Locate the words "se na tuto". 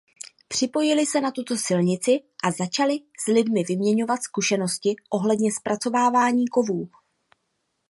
1.05-1.57